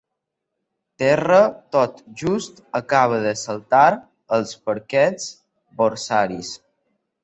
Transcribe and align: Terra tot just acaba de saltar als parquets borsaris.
Terra 1.01 1.41
tot 1.75 2.01
just 2.23 2.59
acaba 2.81 3.21
de 3.29 3.37
saltar 3.45 3.87
als 4.41 4.59
parquets 4.67 5.33
borsaris. 5.79 6.57